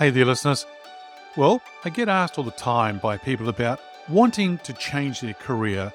Hey 0.00 0.08
there, 0.08 0.24
listeners. 0.24 0.64
Well, 1.36 1.60
I 1.84 1.90
get 1.90 2.08
asked 2.08 2.38
all 2.38 2.44
the 2.44 2.52
time 2.52 2.96
by 3.00 3.18
people 3.18 3.50
about 3.50 3.82
wanting 4.08 4.56
to 4.60 4.72
change 4.72 5.20
their 5.20 5.34
career 5.34 5.92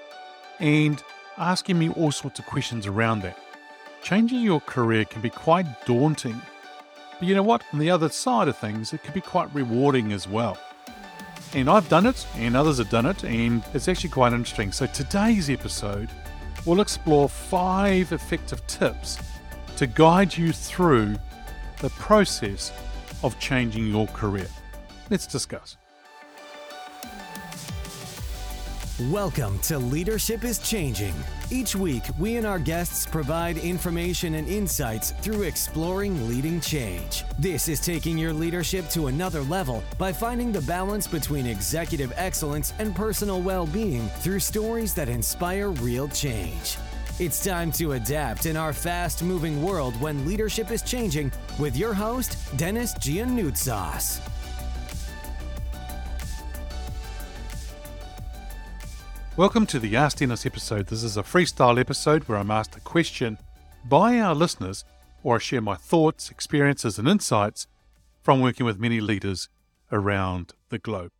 and 0.59 1.01
asking 1.39 1.79
me 1.79 1.89
all 1.89 2.11
sorts 2.11 2.37
of 2.37 2.45
questions 2.45 2.85
around 2.85 3.23
that. 3.23 3.35
Changing 4.03 4.41
your 4.41 4.59
career 4.59 5.05
can 5.05 5.23
be 5.23 5.31
quite 5.31 5.65
daunting, 5.87 6.39
but 7.17 7.27
you 7.27 7.33
know 7.33 7.41
what? 7.41 7.63
On 7.73 7.79
the 7.79 7.89
other 7.89 8.07
side 8.07 8.47
of 8.47 8.55
things, 8.55 8.93
it 8.93 9.01
can 9.01 9.11
be 9.11 9.21
quite 9.21 9.51
rewarding 9.55 10.13
as 10.13 10.27
well. 10.27 10.55
And 11.55 11.67
I've 11.67 11.89
done 11.89 12.05
it, 12.05 12.27
and 12.35 12.55
others 12.55 12.77
have 12.77 12.91
done 12.91 13.07
it, 13.07 13.23
and 13.23 13.63
it's 13.73 13.87
actually 13.87 14.11
quite 14.11 14.33
interesting. 14.33 14.71
So, 14.71 14.85
today's 14.85 15.49
episode, 15.49 16.09
we'll 16.63 16.81
explore 16.81 17.27
five 17.27 18.11
effective 18.11 18.67
tips 18.67 19.17
to 19.77 19.87
guide 19.87 20.37
you 20.37 20.51
through 20.51 21.15
the 21.79 21.89
process 21.89 22.71
of 23.25 23.39
changing 23.39 23.87
your 23.87 24.05
career. 24.07 24.47
Let's 25.09 25.25
discuss. 25.25 25.77
Welcome 29.11 29.59
to 29.59 29.77
Leadership 29.77 30.45
is 30.45 30.59
Changing. 30.59 31.13
Each 31.51 31.75
week, 31.75 32.03
we 32.17 32.37
and 32.37 32.45
our 32.45 32.59
guests 32.59 33.05
provide 33.05 33.57
information 33.57 34.35
and 34.35 34.47
insights 34.47 35.11
through 35.21 35.41
exploring 35.41 36.29
leading 36.29 36.61
change. 36.61 37.25
This 37.37 37.67
is 37.67 37.81
taking 37.81 38.17
your 38.17 38.31
leadership 38.31 38.87
to 38.91 39.07
another 39.07 39.41
level 39.41 39.83
by 39.97 40.13
finding 40.13 40.51
the 40.53 40.61
balance 40.61 41.07
between 41.07 41.45
executive 41.45 42.13
excellence 42.15 42.73
and 42.79 42.95
personal 42.95 43.41
well 43.41 43.65
being 43.65 44.07
through 44.19 44.39
stories 44.39 44.93
that 44.93 45.09
inspire 45.09 45.71
real 45.71 46.07
change. 46.07 46.77
It's 47.17 47.41
time 47.41 47.71
to 47.73 47.93
adapt 47.93 48.45
in 48.45 48.57
our 48.57 48.73
fast 48.73 49.23
moving 49.23 49.63
world 49.63 49.97
when 50.01 50.27
leadership 50.27 50.69
is 50.69 50.81
changing 50.81 51.31
with 51.57 51.77
your 51.77 51.93
host, 51.93 52.37
Denis 52.57 52.93
Giannoutsos. 52.95 54.19
Welcome 59.37 59.65
to 59.67 59.79
the 59.79 59.95
Ask 59.95 60.17
Denis 60.17 60.45
episode. 60.45 60.87
This 60.87 61.03
is 61.03 61.15
a 61.15 61.23
freestyle 61.23 61.79
episode 61.79 62.23
where 62.23 62.37
I'm 62.37 62.51
asked 62.51 62.75
a 62.75 62.81
question 62.81 63.37
by 63.85 64.19
our 64.19 64.35
listeners, 64.35 64.83
or 65.23 65.35
I 65.35 65.39
share 65.39 65.61
my 65.61 65.75
thoughts, 65.75 66.29
experiences, 66.29 66.99
and 66.99 67.07
insights 67.07 67.65
from 68.23 68.41
working 68.41 68.65
with 68.65 68.77
many 68.77 68.99
leaders 68.99 69.47
around 69.89 70.51
the 70.67 70.79
globe. 70.79 71.11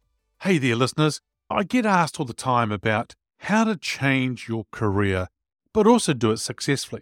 Hey 0.41 0.57
there, 0.57 0.75
listeners. 0.75 1.21
I 1.49 1.63
get 1.63 1.85
asked 1.85 2.19
all 2.19 2.25
the 2.25 2.33
time 2.33 2.73
about 2.73 3.15
how 3.37 3.63
to 3.63 3.77
change 3.77 4.49
your 4.49 4.65
career, 4.71 5.29
but 5.75 5.85
also 5.85 6.13
do 6.13 6.31
it 6.31 6.37
successfully. 6.37 7.01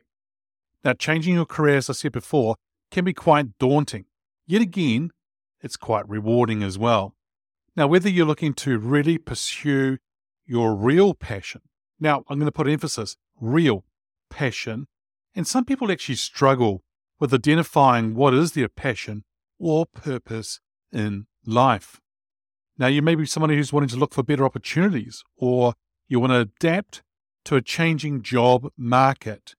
Now, 0.83 0.93
changing 0.93 1.35
your 1.35 1.45
career, 1.45 1.77
as 1.77 1.91
I 1.91 1.93
said 1.93 2.11
before, 2.11 2.55
can 2.89 3.05
be 3.05 3.13
quite 3.13 3.59
daunting. 3.59 4.05
Yet 4.47 4.63
again, 4.63 5.11
it's 5.61 5.77
quite 5.77 6.09
rewarding 6.09 6.63
as 6.63 6.79
well. 6.79 7.13
Now, 7.75 7.85
whether 7.85 8.09
you're 8.09 8.25
looking 8.25 8.55
to 8.55 8.79
really 8.79 9.19
pursue 9.19 9.99
your 10.47 10.73
real 10.73 11.13
passion. 11.13 11.61
Now, 11.99 12.23
I'm 12.27 12.39
going 12.39 12.47
to 12.47 12.51
put 12.51 12.67
emphasis 12.67 13.15
real 13.39 13.85
passion. 14.31 14.87
And 15.35 15.45
some 15.45 15.65
people 15.65 15.91
actually 15.91 16.15
struggle 16.15 16.83
with 17.19 17.31
identifying 17.31 18.15
what 18.15 18.33
is 18.33 18.53
their 18.53 18.69
passion 18.69 19.23
or 19.59 19.85
purpose 19.85 20.61
in 20.91 21.27
life. 21.45 22.01
Now, 22.79 22.87
you 22.87 23.03
may 23.03 23.13
be 23.13 23.27
somebody 23.27 23.55
who's 23.55 23.71
wanting 23.71 23.89
to 23.89 23.97
look 23.97 24.15
for 24.15 24.23
better 24.23 24.45
opportunities, 24.45 25.23
or 25.37 25.75
you 26.07 26.19
want 26.19 26.31
to 26.31 26.39
adapt 26.39 27.03
to 27.45 27.55
a 27.55 27.61
changing 27.61 28.21
job 28.21 28.71
market. 28.77 29.55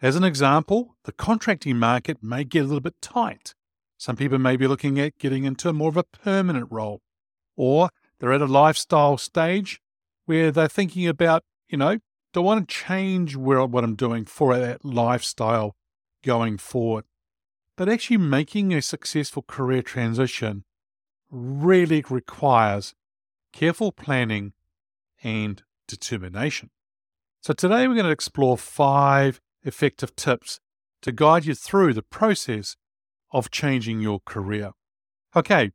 As 0.00 0.16
an 0.16 0.24
example, 0.24 0.96
the 1.04 1.12
contracting 1.12 1.76
market 1.76 2.22
may 2.22 2.44
get 2.44 2.60
a 2.60 2.66
little 2.66 2.80
bit 2.80 3.00
tight. 3.00 3.54
Some 3.96 4.16
people 4.16 4.38
may 4.38 4.56
be 4.56 4.68
looking 4.68 5.00
at 5.00 5.18
getting 5.18 5.44
into 5.44 5.72
more 5.72 5.88
of 5.88 5.96
a 5.96 6.04
permanent 6.04 6.68
role, 6.70 7.02
or 7.56 7.90
they're 8.18 8.32
at 8.32 8.40
a 8.40 8.46
lifestyle 8.46 9.18
stage 9.18 9.80
where 10.26 10.52
they're 10.52 10.68
thinking 10.68 11.08
about, 11.08 11.42
you 11.68 11.76
know, 11.76 11.98
do 12.32 12.40
I 12.40 12.44
want 12.44 12.68
to 12.68 12.74
change 12.74 13.34
where, 13.34 13.64
what 13.64 13.84
I'm 13.84 13.96
doing 13.96 14.24
for 14.24 14.56
that 14.56 14.84
lifestyle 14.84 15.74
going 16.22 16.58
forward? 16.58 17.04
But 17.76 17.88
actually 17.88 18.18
making 18.18 18.72
a 18.72 18.82
successful 18.82 19.42
career 19.42 19.82
transition 19.82 20.64
really 21.30 22.04
requires 22.08 22.94
careful 23.52 23.92
planning 23.92 24.52
and 25.22 25.62
determination. 25.86 26.70
So 27.40 27.54
today 27.54 27.86
we're 27.86 27.94
going 27.94 28.04
to 28.04 28.10
explore 28.10 28.58
five 28.58 29.40
effective 29.62 30.16
tips 30.16 30.58
to 31.02 31.12
guide 31.12 31.44
you 31.46 31.54
through 31.54 31.94
the 31.94 32.02
process 32.02 32.76
of 33.30 33.50
changing 33.50 34.00
your 34.00 34.20
career. 34.26 34.72
Okay, 35.36 35.70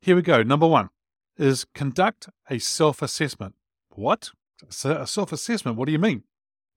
here 0.00 0.16
we 0.16 0.22
go. 0.22 0.42
Number 0.42 0.66
one 0.66 0.88
is 1.36 1.66
conduct 1.74 2.28
a 2.48 2.58
self 2.58 3.02
assessment. 3.02 3.54
What? 3.90 4.30
A 4.68 5.06
self 5.06 5.30
assessment? 5.30 5.76
What 5.76 5.86
do 5.86 5.92
you 5.92 5.98
mean? 5.98 6.22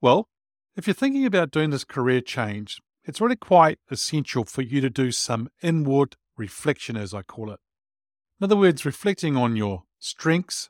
Well, 0.01 0.27
if 0.75 0.87
you're 0.87 0.93
thinking 0.93 1.25
about 1.25 1.51
doing 1.51 1.69
this 1.69 1.85
career 1.85 2.19
change, 2.19 2.81
it's 3.05 3.21
really 3.21 3.37
quite 3.37 3.79
essential 3.89 4.43
for 4.43 4.61
you 4.61 4.81
to 4.81 4.89
do 4.89 5.11
some 5.11 5.49
inward 5.63 6.17
reflection, 6.35 6.97
as 6.97 7.13
I 7.13 7.21
call 7.21 7.49
it. 7.51 7.59
In 8.39 8.43
other 8.43 8.57
words, 8.57 8.85
reflecting 8.85 9.37
on 9.37 9.55
your 9.55 9.83
strengths, 9.99 10.69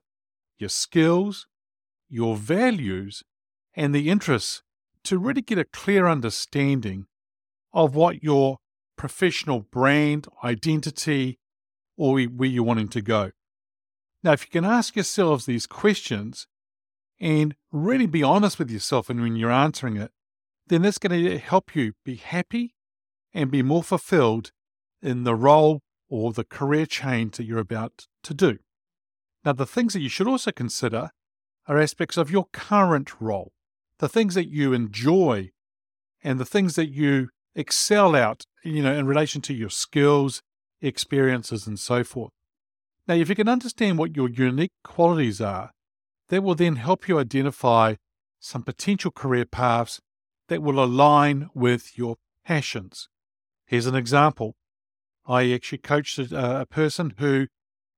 your 0.59 0.69
skills, 0.69 1.47
your 2.07 2.35
values, 2.35 3.23
and 3.77 3.93
the 3.93 4.09
interests 4.09 4.63
to 5.03 5.19
really 5.19 5.41
get 5.41 5.59
a 5.59 5.63
clear 5.63 6.07
understanding 6.07 7.05
of 7.71 7.95
what 7.95 8.23
your 8.23 8.57
professional 8.97 9.59
brand, 9.59 10.27
identity, 10.43 11.37
or 11.95 12.19
where 12.23 12.49
you're 12.49 12.63
wanting 12.63 12.89
to 12.89 13.01
go. 13.01 13.31
Now, 14.23 14.33
if 14.33 14.43
you 14.43 14.49
can 14.49 14.65
ask 14.65 14.95
yourselves 14.95 15.45
these 15.45 15.67
questions 15.67 16.47
and 17.19 17.55
really 17.71 18.07
be 18.07 18.23
honest 18.23 18.57
with 18.57 18.71
yourself 18.71 19.09
and 19.09 19.21
when 19.21 19.35
you're 19.35 19.51
answering 19.51 19.95
it, 19.95 20.11
then 20.65 20.81
that's 20.81 20.97
going 20.97 21.23
to 21.23 21.37
help 21.37 21.75
you 21.75 21.93
be 22.03 22.15
happy 22.15 22.73
and 23.33 23.51
be 23.51 23.61
more 23.61 23.83
fulfilled 23.83 24.51
in 25.01 25.23
the 25.23 25.35
role 25.35 25.81
or 26.09 26.33
the 26.33 26.43
career 26.43 26.87
change 26.87 27.37
that 27.37 27.45
you're 27.45 27.59
about 27.59 28.07
to 28.23 28.33
do. 28.33 28.57
Now, 29.45 29.53
the 29.53 29.67
things 29.67 29.93
that 29.93 30.01
you 30.01 30.09
should 30.09 30.27
also 30.27 30.51
consider 30.51 31.11
are 31.67 31.79
aspects 31.79 32.17
of 32.17 32.31
your 32.31 32.47
current 32.51 33.21
role, 33.21 33.53
the 33.99 34.09
things 34.09 34.35
that 34.35 34.49
you 34.49 34.73
enjoy 34.73 35.51
and 36.23 36.39
the 36.39 36.45
things 36.45 36.75
that 36.75 36.89
you 36.89 37.29
excel 37.55 38.15
at, 38.15 38.43
you 38.63 38.81
know, 38.83 38.93
in 38.93 39.07
relation 39.07 39.41
to 39.41 39.53
your 39.53 39.69
skills, 39.69 40.41
experiences, 40.81 41.65
and 41.67 41.79
so 41.79 42.03
forth. 42.03 42.31
Now, 43.07 43.15
if 43.15 43.29
you 43.29 43.35
can 43.35 43.49
understand 43.49 43.97
what 43.97 44.15
your 44.15 44.29
unique 44.29 44.73
qualities 44.83 45.41
are, 45.41 45.71
that 46.29 46.43
will 46.43 46.55
then 46.55 46.75
help 46.75 47.07
you 47.07 47.17
identify 47.19 47.95
some 48.39 48.63
potential 48.63 49.11
career 49.11 49.45
paths 49.45 49.99
that 50.49 50.61
will 50.61 50.83
align 50.83 51.49
with 51.53 51.97
your 51.97 52.17
passions. 52.45 53.09
Here's 53.65 53.85
an 53.85 53.95
example. 53.95 54.55
I 55.25 55.51
actually 55.51 55.79
coached 55.79 56.19
a, 56.19 56.61
a 56.61 56.65
person 56.65 57.13
who 57.17 57.47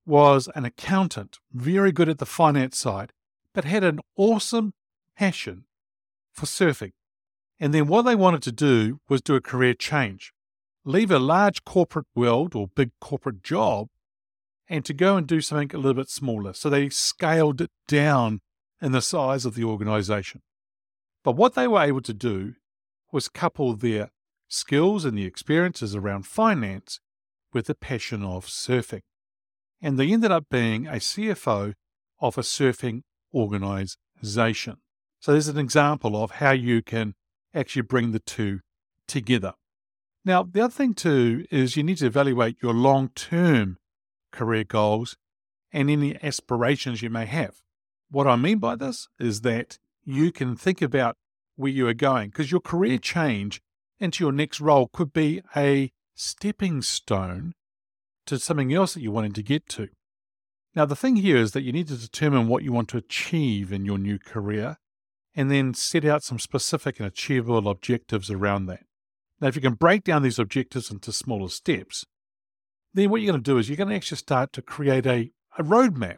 was 0.05 0.49
an 0.55 0.65
accountant, 0.65 1.37
very 1.51 1.91
good 1.91 2.09
at 2.09 2.17
the 2.17 2.25
finance 2.25 2.77
side, 2.77 3.11
but 3.53 3.65
had 3.65 3.83
an 3.83 3.99
awesome 4.15 4.73
passion 5.15 5.65
for 6.39 6.45
surfing. 6.45 6.93
And 7.59 7.73
then 7.73 7.87
what 7.87 8.03
they 8.03 8.15
wanted 8.15 8.41
to 8.43 8.51
do 8.51 8.99
was 9.09 9.21
do 9.21 9.35
a 9.35 9.41
career 9.41 9.73
change, 9.73 10.31
leave 10.85 11.11
a 11.11 11.19
large 11.19 11.65
corporate 11.65 12.07
world 12.15 12.55
or 12.55 12.67
big 12.67 12.91
corporate 13.01 13.43
job 13.43 13.87
and 14.69 14.85
to 14.85 14.93
go 14.93 15.17
and 15.17 15.27
do 15.27 15.41
something 15.41 15.71
a 15.73 15.77
little 15.77 16.01
bit 16.01 16.09
smaller. 16.09 16.53
So 16.53 16.69
they 16.69 16.89
scaled 16.89 17.59
it 17.59 17.71
down 17.87 18.39
in 18.81 18.93
the 18.93 19.01
size 19.01 19.45
of 19.45 19.55
the 19.55 19.65
organization. 19.65 20.41
But 21.23 21.35
what 21.35 21.55
they 21.55 21.67
were 21.67 21.83
able 21.83 22.01
to 22.01 22.13
do 22.13 22.53
was 23.11 23.27
couple 23.27 23.75
their 23.75 24.11
skills 24.47 25.03
and 25.03 25.17
the 25.17 25.25
experiences 25.25 25.95
around 25.95 26.25
finance 26.25 27.01
with 27.51 27.65
the 27.65 27.75
passion 27.75 28.23
of 28.23 28.45
surfing. 28.45 29.01
And 29.81 29.99
they 29.99 30.11
ended 30.11 30.31
up 30.31 30.45
being 30.49 30.87
a 30.87 30.93
CFO 30.93 31.73
of 32.21 32.37
a 32.37 32.41
surfing 32.41 33.01
organization. 33.33 34.77
So 35.19 35.31
there's 35.31 35.47
an 35.47 35.57
example 35.57 36.21
of 36.21 36.31
how 36.31 36.51
you 36.51 36.81
can 36.81 37.15
actually 37.53 37.81
bring 37.83 38.11
the 38.11 38.19
two 38.19 38.61
together. 39.07 39.53
Now, 40.23 40.43
the 40.43 40.61
other 40.61 40.73
thing 40.73 40.93
too 40.93 41.45
is 41.49 41.75
you 41.75 41.83
need 41.83 41.97
to 41.97 42.05
evaluate 42.05 42.57
your 42.61 42.73
long 42.73 43.09
term 43.09 43.77
career 44.31 44.63
goals, 44.63 45.17
and 45.71 45.89
any 45.89 46.21
aspirations 46.23 47.01
you 47.01 47.09
may 47.09 47.25
have. 47.25 47.61
What 48.09 48.27
I 48.27 48.35
mean 48.35 48.59
by 48.59 48.75
this 48.75 49.07
is 49.19 49.41
that 49.41 49.77
you 50.03 50.31
can 50.31 50.55
think 50.55 50.81
about 50.81 51.17
where 51.55 51.71
you 51.71 51.87
are 51.87 51.93
going 51.93 52.29
because 52.29 52.51
your 52.51 52.61
career 52.61 52.97
change 52.97 53.61
into 53.99 54.23
your 54.23 54.31
next 54.31 54.61
role 54.61 54.89
could 54.91 55.13
be 55.13 55.41
a 55.55 55.91
stepping 56.15 56.81
stone 56.81 57.53
to 58.25 58.39
something 58.39 58.73
else 58.73 58.93
that 58.93 59.01
you're 59.01 59.11
wanting 59.11 59.33
to 59.33 59.43
get 59.43 59.67
to. 59.69 59.89
Now, 60.75 60.85
the 60.85 60.95
thing 60.95 61.17
here 61.17 61.37
is 61.37 61.51
that 61.51 61.63
you 61.63 61.71
need 61.71 61.87
to 61.87 61.97
determine 61.97 62.47
what 62.47 62.63
you 62.63 62.71
want 62.71 62.89
to 62.89 62.97
achieve 62.97 63.73
in 63.73 63.85
your 63.85 63.97
new 63.97 64.19
career 64.19 64.77
and 65.39 65.49
then 65.49 65.73
set 65.73 66.03
out 66.03 66.21
some 66.21 66.37
specific 66.37 66.99
and 66.99 67.07
achievable 67.07 67.69
objectives 67.69 68.29
around 68.29 68.65
that. 68.65 68.81
Now, 69.39 69.47
if 69.47 69.55
you 69.55 69.61
can 69.61 69.75
break 69.75 70.03
down 70.03 70.21
these 70.21 70.37
objectives 70.37 70.91
into 70.91 71.13
smaller 71.13 71.47
steps, 71.47 72.05
then 72.93 73.09
what 73.09 73.21
you're 73.21 73.31
going 73.31 73.41
to 73.41 73.51
do 73.51 73.57
is 73.57 73.69
you're 73.69 73.77
going 73.77 73.87
to 73.87 73.95
actually 73.95 74.17
start 74.17 74.51
to 74.51 74.61
create 74.61 75.05
a, 75.05 75.31
a 75.57 75.63
roadmap 75.63 76.17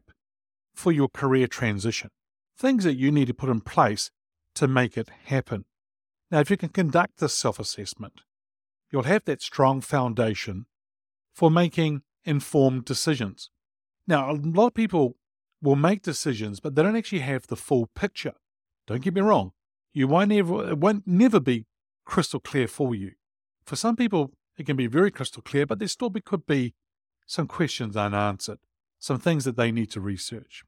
for 0.73 0.91
your 0.91 1.07
career 1.07 1.45
transition, 1.45 2.09
things 2.57 2.83
that 2.83 2.95
you 2.95 3.11
need 3.11 3.27
to 3.27 3.33
put 3.35 3.51
in 3.51 3.61
place 3.61 4.09
to 4.55 4.67
make 4.67 4.97
it 4.97 5.09
happen. 5.25 5.65
Now, 6.31 6.39
if 6.39 6.49
you 6.49 6.57
can 6.57 6.69
conduct 6.69 7.19
this 7.19 7.35
self 7.35 7.59
assessment, 7.59 8.21
you'll 8.91 9.03
have 9.03 9.25
that 9.25 9.43
strong 9.43 9.81
foundation 9.81 10.65
for 11.31 11.51
making 11.51 12.01
informed 12.25 12.85
decisions. 12.85 13.51
Now, 14.07 14.31
a 14.31 14.33
lot 14.33 14.69
of 14.69 14.73
people 14.73 15.15
will 15.61 15.75
make 15.75 16.01
decisions, 16.01 16.59
but 16.59 16.73
they 16.73 16.81
don't 16.81 16.95
actually 16.95 17.19
have 17.19 17.45
the 17.45 17.55
full 17.55 17.85
picture. 17.93 18.33
Don't 18.91 19.01
get 19.01 19.13
me 19.13 19.21
wrong, 19.21 19.53
you 19.93 20.05
won't 20.05 20.31
never, 20.31 20.71
it 20.71 20.77
won't 20.77 21.07
never 21.07 21.39
be 21.39 21.65
crystal 22.03 22.41
clear 22.41 22.67
for 22.67 22.93
you. 22.93 23.13
For 23.63 23.77
some 23.77 23.95
people, 23.95 24.33
it 24.57 24.65
can 24.65 24.75
be 24.75 24.87
very 24.87 25.09
crystal 25.09 25.41
clear, 25.41 25.65
but 25.65 25.79
there 25.79 25.87
still 25.87 26.09
be, 26.09 26.19
could 26.19 26.45
be 26.45 26.73
some 27.25 27.47
questions 27.47 27.95
unanswered, 27.95 28.59
some 28.99 29.17
things 29.17 29.45
that 29.45 29.55
they 29.55 29.71
need 29.71 29.91
to 29.91 30.01
research. 30.01 30.65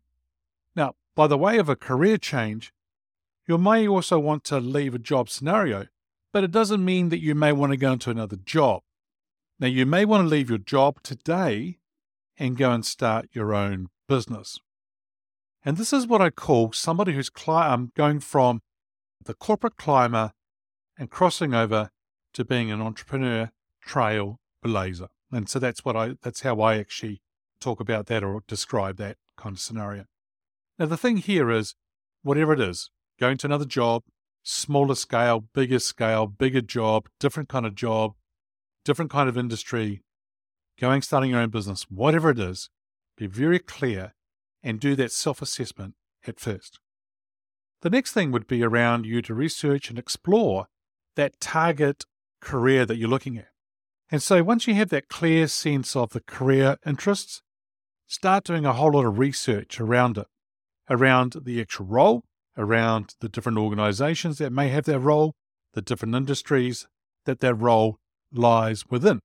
Now, 0.74 0.96
by 1.16 1.28
the 1.28 1.38
way 1.38 1.58
of 1.58 1.68
a 1.68 1.76
career 1.76 2.18
change, 2.18 2.72
you 3.46 3.58
may 3.58 3.86
also 3.86 4.18
want 4.20 4.46
to 4.46 4.62
leave 4.62 4.96
a 4.96 5.00
job 5.00 5.30
scenario, 5.30 5.88
but 6.32 6.46
it 6.46 6.52
doesn't 6.52 6.86
mean 6.86 7.10
that 7.10 7.22
you 7.22 7.36
may 7.36 7.52
want 7.52 7.74
to 7.74 7.78
go 7.78 7.92
into 7.92 8.10
another 8.10 8.38
job. 8.38 8.84
Now, 9.60 9.68
you 9.68 9.86
may 9.86 10.06
want 10.06 10.24
to 10.24 10.30
leave 10.30 10.48
your 10.48 10.60
job 10.60 11.04
today 11.04 11.80
and 12.38 12.56
go 12.56 12.72
and 12.72 12.86
start 12.86 13.28
your 13.34 13.54
own 13.54 13.90
business. 14.08 14.62
And 15.66 15.78
this 15.78 15.94
is 15.94 16.08
what 16.08 16.22
I 16.22 16.30
call 16.30 16.74
somebody 16.74 17.14
who's 17.14 17.30
cli- 17.30 17.56
um, 17.56 17.92
going 17.96 18.20
from 18.20 18.62
the 19.24 19.34
corporate 19.34 19.78
climber 19.78 20.32
and 20.98 21.10
crossing 21.10 21.54
over 21.54 21.90
to 22.34 22.44
being 22.44 22.70
an 22.72 22.82
entrepreneur 22.82 23.52
trailblazer. 23.88 25.08
And 25.32 25.50
so 25.50 25.60
that's 25.60 25.86
what 25.86 25.96
I 25.96 26.16
that's 26.22 26.42
how 26.42 26.60
I 26.62 26.78
actually 26.78 27.22
talk 27.60 27.80
about 27.80 28.08
that 28.08 28.24
or 28.24 28.44
describe 28.48 28.98
that 28.98 29.18
kind 29.38 29.56
of 29.56 29.60
scenario. 29.60 30.06
Now 30.78 30.86
the 30.86 30.98
thing 30.98 31.18
here 31.18 31.50
is 31.50 31.76
whatever 32.22 32.54
it 32.54 32.60
is, 32.60 32.90
going 33.20 33.38
to 33.38 33.48
another 33.48 33.66
job, 33.66 34.04
smaller 34.44 34.96
scale, 34.96 35.46
bigger 35.54 35.80
scale, 35.80 36.28
bigger 36.28 36.62
job, 36.62 37.08
different 37.20 37.50
kind 37.50 37.66
of 37.66 37.74
job, 37.74 38.14
different 38.84 39.12
kind 39.12 39.30
of 39.30 39.38
industry, 39.38 40.04
going 40.80 41.02
starting 41.02 41.32
your 41.32 41.40
own 41.40 41.50
business, 41.50 41.84
whatever 41.90 42.30
it 42.30 42.40
is, 42.40 42.70
be 43.18 43.28
very 43.28 43.60
clear 43.60 44.14
and 44.64 44.80
do 44.80 44.96
that 44.96 45.12
self-assessment 45.12 45.96
at 46.28 46.40
first. 46.40 46.80
The 47.82 47.90
next 47.90 48.14
thing 48.14 48.32
would 48.32 48.48
be 48.48 48.64
around 48.64 49.06
you 49.06 49.22
to 49.24 49.34
research 49.34 49.90
and 49.90 50.00
explore 50.00 50.68
that 51.16 51.40
target 51.40 52.06
career 52.42 52.86
that 52.86 52.96
you're 52.98 53.10
looking 53.10 53.38
at. 53.38 53.50
And 54.10 54.24
so 54.24 54.44
once 54.44 54.68
you 54.68 54.74
have 54.76 54.90
that 54.90 55.10
clear 55.10 55.48
sense 55.48 55.96
of 55.96 56.12
the 56.12 56.22
career 56.22 56.78
interests, 56.86 57.42
start 58.08 58.44
doing 58.44 58.66
a 58.66 58.74
whole 58.74 58.94
lot 58.94 59.06
of 59.06 59.20
research 59.20 59.80
around 59.80 60.18
it, 60.18 60.28
around 60.90 61.36
the 61.44 61.60
actual 61.60 61.86
role, 61.86 62.24
around 62.58 63.16
the 63.20 63.30
different 63.30 63.58
organizations 63.58 64.38
that 64.38 64.52
may 64.52 64.70
have 64.70 64.86
that 64.86 65.00
role, 65.00 65.34
the 65.74 65.82
different 65.82 66.16
industries 66.16 66.88
that 67.26 67.40
that 67.40 67.56
role 67.56 67.98
lies 68.32 68.86
within. 68.90 69.20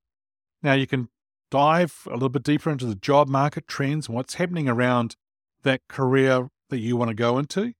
Now, 0.62 0.72
you 0.72 0.86
can 0.86 1.08
dive 1.50 2.02
a 2.06 2.14
little 2.14 2.28
bit 2.28 2.42
deeper 2.42 2.70
into 2.70 2.86
the 2.86 2.94
job 2.94 3.28
market 3.28 3.68
trends 3.68 4.06
and 4.06 4.16
what's 4.16 4.34
happening 4.34 4.68
around 4.68 5.16
that 5.62 5.86
career 5.88 6.48
that 6.70 6.78
you 6.78 6.96
want 6.96 7.08
to 7.08 7.14
go 7.14 7.38
into. 7.38 7.72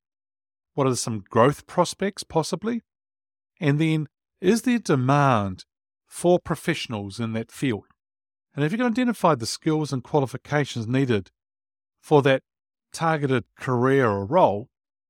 What 0.75 0.87
are 0.87 0.95
some 0.95 1.25
growth 1.29 1.67
prospects, 1.67 2.23
possibly? 2.23 2.83
And 3.61 3.81
then, 3.81 4.09
is 4.41 4.63
there 4.63 4.79
demand 4.79 5.65
for 6.07 6.39
professionals 6.39 7.19
in 7.19 7.33
that 7.33 7.51
field? 7.51 7.87
And 8.55 8.65
if 8.65 8.73
you 8.73 8.79
can 8.79 8.87
identify 8.87 9.35
the 9.35 9.47
skills 9.47 9.93
and 9.93 10.03
qualifications 10.03 10.87
needed 10.87 11.31
for 12.01 12.23
that 12.23 12.43
targeted 12.93 13.45
career 13.59 14.09
or 14.09 14.25
role, 14.25 14.69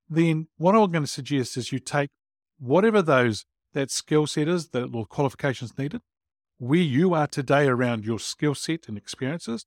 then 0.08 0.48
what 0.56 0.74
I'm 0.74 0.90
going 0.90 1.04
to 1.04 1.06
suggest 1.06 1.56
is 1.56 1.72
you 1.72 1.78
take 1.78 2.10
whatever 2.58 3.02
those 3.02 3.44
that 3.74 3.90
skill 3.90 4.26
set 4.26 4.48
is, 4.48 4.68
that 4.70 4.90
or 4.94 5.06
qualifications 5.06 5.76
needed, 5.78 6.00
where 6.58 6.80
you 6.80 7.14
are 7.14 7.26
today 7.26 7.66
around 7.66 8.04
your 8.04 8.18
skill 8.18 8.54
set 8.54 8.88
and 8.88 8.96
experiences, 8.96 9.66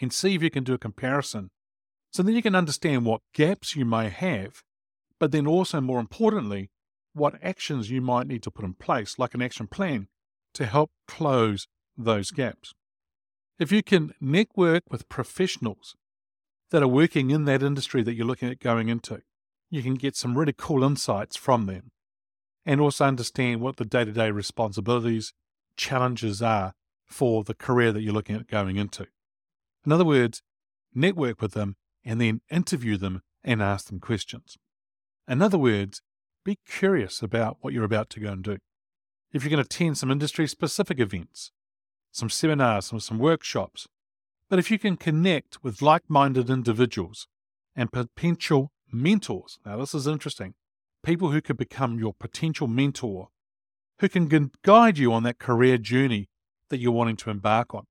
and 0.00 0.12
see 0.12 0.34
if 0.34 0.42
you 0.42 0.50
can 0.50 0.64
do 0.64 0.74
a 0.74 0.78
comparison. 0.78 1.50
So 2.14 2.22
then 2.22 2.36
you 2.36 2.42
can 2.42 2.54
understand 2.54 3.04
what 3.04 3.22
gaps 3.32 3.74
you 3.74 3.84
may 3.84 4.08
have, 4.08 4.62
but 5.18 5.32
then 5.32 5.48
also 5.48 5.80
more 5.80 5.98
importantly, 5.98 6.70
what 7.12 7.34
actions 7.42 7.90
you 7.90 8.00
might 8.00 8.28
need 8.28 8.44
to 8.44 8.52
put 8.52 8.64
in 8.64 8.74
place, 8.74 9.18
like 9.18 9.34
an 9.34 9.42
action 9.42 9.66
plan, 9.66 10.06
to 10.52 10.64
help 10.64 10.92
close 11.08 11.66
those 11.98 12.30
gaps. 12.30 12.72
If 13.58 13.72
you 13.72 13.82
can 13.82 14.14
network 14.20 14.84
with 14.88 15.08
professionals 15.08 15.96
that 16.70 16.84
are 16.84 16.88
working 16.88 17.30
in 17.30 17.46
that 17.46 17.64
industry 17.64 18.04
that 18.04 18.14
you're 18.14 18.28
looking 18.28 18.48
at 18.48 18.60
going 18.60 18.88
into, 18.88 19.22
you 19.68 19.82
can 19.82 19.94
get 19.94 20.14
some 20.14 20.38
really 20.38 20.54
cool 20.56 20.84
insights 20.84 21.34
from 21.34 21.66
them 21.66 21.90
and 22.64 22.80
also 22.80 23.06
understand 23.06 23.60
what 23.60 23.76
the 23.76 23.84
day 23.84 24.04
to 24.04 24.12
day 24.12 24.30
responsibilities, 24.30 25.32
challenges 25.76 26.40
are 26.40 26.74
for 27.06 27.42
the 27.42 27.54
career 27.54 27.90
that 27.90 28.02
you're 28.02 28.14
looking 28.14 28.36
at 28.36 28.46
going 28.46 28.76
into. 28.76 29.08
In 29.84 29.90
other 29.90 30.04
words, 30.04 30.42
network 30.94 31.42
with 31.42 31.54
them 31.54 31.74
and 32.04 32.20
then 32.20 32.40
interview 32.50 32.96
them 32.96 33.22
and 33.42 33.62
ask 33.62 33.88
them 33.88 34.00
questions. 34.00 34.56
In 35.28 35.40
other 35.42 35.58
words, 35.58 36.02
be 36.44 36.58
curious 36.66 37.22
about 37.22 37.58
what 37.60 37.72
you're 37.72 37.84
about 37.84 38.10
to 38.10 38.20
go 38.20 38.32
and 38.32 38.42
do. 38.42 38.58
If 39.32 39.42
you're 39.42 39.50
going 39.50 39.64
to 39.64 39.66
attend 39.66 39.98
some 39.98 40.10
industry 40.10 40.46
specific 40.46 41.00
events, 41.00 41.50
some 42.12 42.30
seminars, 42.30 42.86
some, 42.86 43.00
some 43.00 43.18
workshops, 43.18 43.88
but 44.48 44.58
if 44.58 44.70
you 44.70 44.78
can 44.78 44.96
connect 44.96 45.62
with 45.64 45.82
like 45.82 46.02
minded 46.08 46.50
individuals 46.50 47.26
and 47.74 47.90
potential 47.90 48.70
mentors, 48.92 49.58
now 49.64 49.78
this 49.78 49.94
is 49.94 50.06
interesting, 50.06 50.54
people 51.04 51.30
who 51.30 51.40
could 51.40 51.56
become 51.56 51.98
your 51.98 52.14
potential 52.14 52.66
mentor, 52.66 53.28
who 54.00 54.08
can 54.08 54.50
guide 54.62 54.98
you 54.98 55.12
on 55.12 55.22
that 55.22 55.38
career 55.38 55.78
journey 55.78 56.28
that 56.68 56.78
you're 56.78 56.92
wanting 56.92 57.16
to 57.16 57.30
embark 57.30 57.74
on. 57.74 57.84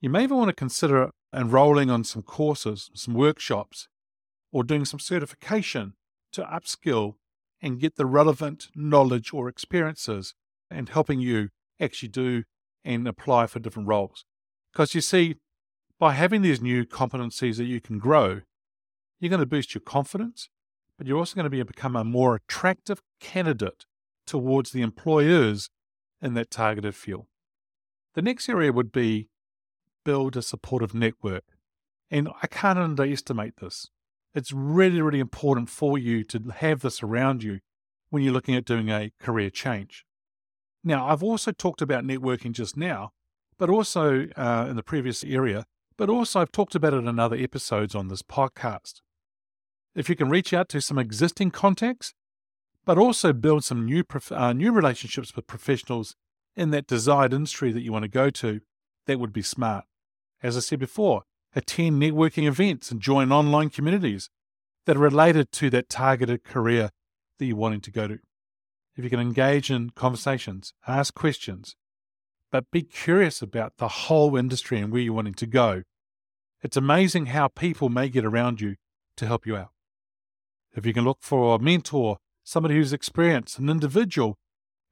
You 0.00 0.10
may 0.10 0.24
even 0.24 0.36
want 0.36 0.48
to 0.48 0.54
consider 0.54 1.10
enrolling 1.34 1.90
on 1.90 2.04
some 2.04 2.22
courses, 2.22 2.90
some 2.94 3.14
workshops, 3.14 3.88
or 4.52 4.62
doing 4.62 4.84
some 4.84 5.00
certification 5.00 5.94
to 6.32 6.42
upskill 6.42 7.14
and 7.60 7.80
get 7.80 7.96
the 7.96 8.06
relevant 8.06 8.68
knowledge 8.74 9.32
or 9.32 9.48
experiences 9.48 10.34
and 10.70 10.88
helping 10.88 11.20
you 11.20 11.48
actually 11.80 12.08
do 12.08 12.44
and 12.84 13.08
apply 13.08 13.46
for 13.46 13.58
different 13.58 13.88
roles. 13.88 14.24
Because 14.72 14.94
you 14.94 15.00
see, 15.00 15.36
by 15.98 16.12
having 16.12 16.42
these 16.42 16.60
new 16.60 16.84
competencies 16.84 17.56
that 17.56 17.64
you 17.64 17.80
can 17.80 17.98
grow, 17.98 18.42
you're 19.18 19.30
going 19.30 19.40
to 19.40 19.46
boost 19.46 19.74
your 19.74 19.80
confidence, 19.80 20.48
but 20.98 21.06
you're 21.06 21.18
also 21.18 21.34
going 21.34 21.44
to 21.44 21.50
be 21.50 21.62
become 21.62 21.96
a 21.96 22.04
more 22.04 22.34
attractive 22.34 23.00
candidate 23.20 23.86
towards 24.26 24.72
the 24.72 24.82
employers 24.82 25.70
in 26.20 26.34
that 26.34 26.50
targeted 26.50 26.94
field. 26.94 27.26
The 28.14 28.22
next 28.22 28.48
area 28.48 28.72
would 28.72 28.92
be 28.92 29.28
build 30.04 30.36
a 30.36 30.42
supportive 30.42 30.94
network. 30.94 31.44
And 32.10 32.28
I 32.42 32.46
can't 32.46 32.78
underestimate 32.78 33.56
this. 33.56 33.88
It's 34.34 34.52
really, 34.52 35.00
really 35.00 35.20
important 35.20 35.70
for 35.70 35.96
you 35.98 36.24
to 36.24 36.52
have 36.56 36.80
this 36.80 37.02
around 37.02 37.42
you 37.42 37.60
when 38.10 38.22
you're 38.22 38.32
looking 38.32 38.56
at 38.56 38.64
doing 38.64 38.90
a 38.90 39.10
career 39.20 39.50
change. 39.50 40.04
Now, 40.82 41.08
I've 41.08 41.22
also 41.22 41.50
talked 41.50 41.80
about 41.80 42.04
networking 42.04 42.52
just 42.52 42.76
now, 42.76 43.12
but 43.58 43.70
also 43.70 44.28
uh, 44.36 44.66
in 44.68 44.76
the 44.76 44.82
previous 44.82 45.24
area, 45.24 45.66
but 45.96 46.10
also 46.10 46.40
I've 46.40 46.52
talked 46.52 46.74
about 46.74 46.94
it 46.94 47.04
in 47.04 47.18
other 47.18 47.36
episodes 47.36 47.94
on 47.94 48.08
this 48.08 48.22
podcast. 48.22 49.00
If 49.94 50.08
you 50.08 50.16
can 50.16 50.28
reach 50.28 50.52
out 50.52 50.68
to 50.70 50.80
some 50.80 50.98
existing 50.98 51.52
contacts, 51.52 52.12
but 52.84 52.98
also 52.98 53.32
build 53.32 53.64
some 53.64 53.86
new 53.86 54.04
uh, 54.30 54.52
new 54.52 54.72
relationships 54.72 55.34
with 55.34 55.46
professionals 55.46 56.16
in 56.54 56.70
that 56.70 56.86
desired 56.86 57.32
industry 57.32 57.72
that 57.72 57.82
you 57.82 57.92
want 57.92 58.02
to 58.02 58.08
go 58.08 58.28
to, 58.30 58.60
that 59.06 59.18
would 59.18 59.32
be 59.32 59.42
smart. 59.42 59.84
As 60.44 60.58
I 60.58 60.60
said 60.60 60.78
before, 60.78 61.22
attend 61.56 62.02
networking 62.02 62.46
events 62.46 62.90
and 62.90 63.00
join 63.00 63.32
online 63.32 63.70
communities 63.70 64.28
that 64.84 64.94
are 64.94 65.00
related 65.00 65.50
to 65.52 65.70
that 65.70 65.88
targeted 65.88 66.44
career 66.44 66.90
that 67.38 67.46
you're 67.46 67.56
wanting 67.56 67.80
to 67.80 67.90
go 67.90 68.06
to. 68.06 68.18
If 68.94 69.04
you 69.04 69.08
can 69.08 69.20
engage 69.20 69.70
in 69.70 69.90
conversations, 69.90 70.74
ask 70.86 71.14
questions, 71.14 71.76
but 72.52 72.70
be 72.70 72.82
curious 72.82 73.40
about 73.40 73.78
the 73.78 73.88
whole 73.88 74.36
industry 74.36 74.78
and 74.80 74.92
where 74.92 75.00
you're 75.00 75.14
wanting 75.14 75.32
to 75.32 75.46
go, 75.46 75.82
it's 76.60 76.76
amazing 76.76 77.26
how 77.26 77.48
people 77.48 77.88
may 77.88 78.10
get 78.10 78.26
around 78.26 78.60
you 78.60 78.76
to 79.16 79.26
help 79.26 79.46
you 79.46 79.56
out. 79.56 79.70
If 80.76 80.84
you 80.84 80.92
can 80.92 81.04
look 81.04 81.20
for 81.22 81.54
a 81.54 81.58
mentor, 81.58 82.18
somebody 82.42 82.74
who's 82.74 82.92
experienced, 82.92 83.58
an 83.58 83.70
individual 83.70 84.36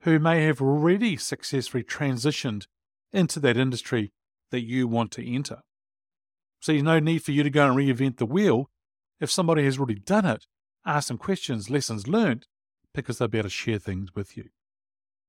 who 0.00 0.18
may 0.18 0.44
have 0.47 0.62
already 0.62 1.18
successfully 1.18 1.85
transitioned 1.85 2.64
into 3.12 3.38
that 3.40 3.59
industry 3.59 4.12
that 4.52 4.62
you 4.62 4.87
want 4.87 5.11
to 5.12 5.35
enter. 5.35 5.62
So 6.61 6.71
there's 6.71 6.85
no 6.85 7.00
need 7.00 7.25
for 7.25 7.32
you 7.32 7.42
to 7.42 7.50
go 7.50 7.66
and 7.66 7.76
reinvent 7.76 8.18
the 8.18 8.26
wheel. 8.26 8.71
If 9.18 9.30
somebody 9.30 9.64
has 9.64 9.78
already 9.78 9.99
done 9.99 10.25
it, 10.25 10.47
ask 10.87 11.09
them 11.09 11.18
questions, 11.18 11.68
lessons 11.68 12.06
learned, 12.06 12.47
because 12.94 13.18
they'll 13.18 13.28
be 13.28 13.38
able 13.38 13.49
to 13.49 13.50
share 13.50 13.78
things 13.78 14.14
with 14.14 14.37
you. 14.37 14.50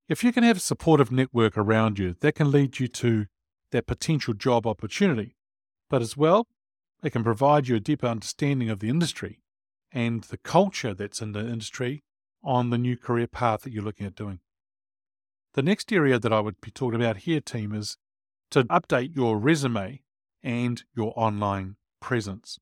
If 0.08 0.24
you 0.24 0.32
can 0.32 0.44
have 0.44 0.58
a 0.58 0.60
supportive 0.62 1.12
network 1.12 1.58
around 1.58 1.98
you, 1.98 2.15
that 2.20 2.36
can 2.36 2.51
lead 2.51 2.80
you 2.80 2.88
to 2.89 3.25
that 3.72 3.88
potential 3.88 4.34
job 4.36 4.68
opportunity, 4.68 5.36
but 5.89 6.01
as 6.01 6.15
well, 6.15 6.48
it 7.03 7.12
can 7.12 7.24
provide 7.24 7.68
you 7.68 7.75
a 7.75 7.80
deeper 7.80 8.08
understanding 8.08 8.70
of 8.70 8.80
the 8.80 8.89
industry 8.89 9.42
and 9.92 10.24
the 10.25 10.38
culture 10.38 10.94
that's 10.94 11.22
in 11.22 11.32
the 11.32 11.39
industry 11.39 12.03
on 12.44 12.70
the 12.70 12.77
new 12.77 12.98
career 12.98 13.27
path 13.27 13.62
that 13.62 13.72
you're 13.72 13.84
looking 13.84 14.06
at 14.06 14.15
doing. 14.15 14.39
The 15.53 15.62
next 15.62 15.92
area 15.94 16.20
that 16.20 16.34
I 16.34 16.39
would 16.39 16.60
be 16.62 16.72
talking 16.72 17.00
about 17.00 17.18
here, 17.18 17.39
team, 17.39 17.74
is 17.74 17.98
to 18.53 18.63
update 18.65 19.15
your 19.15 19.39
resume 19.39 20.01
and 20.43 20.83
your 20.95 21.12
online 21.15 21.75
presence. 22.00 22.60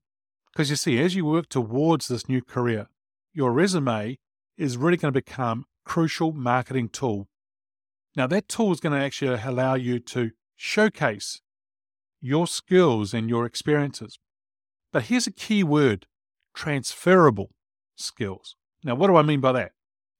Because 0.50 0.70
you 0.70 0.76
see, 0.76 0.98
as 0.98 1.14
you 1.14 1.26
work 1.26 1.50
towards 1.50 2.08
this 2.08 2.30
new 2.30 2.40
career, 2.40 2.88
your 3.34 3.52
resume 3.52 4.18
is 4.56 4.78
really 4.78 4.96
going 4.96 5.12
to 5.12 5.20
become 5.20 5.60
a 5.60 5.88
crucial 5.90 6.32
marketing 6.32 6.88
tool. 6.88 7.28
Now, 8.16 8.26
that 8.28 8.48
tool 8.48 8.72
is 8.72 8.80
going 8.80 8.98
to 8.98 9.04
actually 9.04 9.38
allow 9.42 9.74
you 9.74 9.98
to 9.98 10.30
showcase 10.56 11.42
your 12.22 12.46
skills 12.46 13.12
and 13.12 13.28
your 13.28 13.44
experiences. 13.44 14.18
But 14.94 15.04
here's 15.04 15.26
a 15.26 15.32
key 15.32 15.62
word 15.62 16.06
transferable 16.54 17.50
skills. 17.96 18.56
Now, 18.82 18.94
what 18.94 19.08
do 19.08 19.16
I 19.16 19.22
mean 19.22 19.40
by 19.40 19.52
that? 19.52 19.72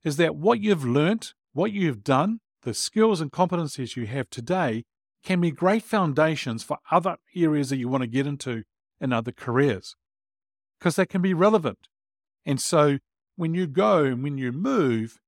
Is 0.05 0.17
that 0.19 0.37
what 0.37 0.61
you've 0.61 0.85
learnt, 0.85 1.33
what 1.55 1.73
you've 1.73 2.05
done, 2.05 2.41
the 2.63 2.75
skills 2.75 3.23
and 3.23 3.33
competencies 3.33 3.97
you 3.97 4.07
have 4.07 4.29
today 4.29 4.85
can 5.23 5.41
be 5.41 5.51
great 5.51 5.83
foundations 5.83 6.63
for 6.63 6.79
other 6.91 7.17
areas 7.35 7.71
that 7.71 7.77
you 7.77 7.89
want 7.89 8.03
to 8.03 8.09
get 8.09 8.27
into 8.27 8.65
in 9.01 9.13
other 9.13 9.33
careers 9.33 9.97
because 10.79 10.97
they 10.97 11.07
can 11.07 11.23
be 11.23 11.35
relevant. 11.35 11.89
And 12.45 12.61
so 12.61 12.99
when 13.37 13.55
you 13.55 13.67
go 13.67 14.05
and 14.05 14.23
when 14.23 14.37
you 14.37 14.51
move, 14.51 15.21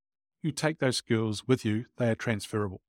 you 0.43 0.51
take 0.51 0.79
those 0.79 0.97
skills 0.97 1.43
with 1.47 1.63
you, 1.63 1.85
they 1.97 2.09
are 2.09 2.15
transferable. 2.15 2.81